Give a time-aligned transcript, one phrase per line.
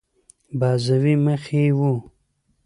[0.59, 1.93] بیضوي مخ یې وو.